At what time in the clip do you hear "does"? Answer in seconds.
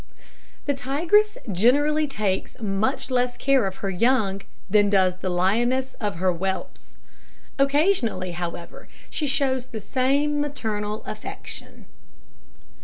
4.89-5.17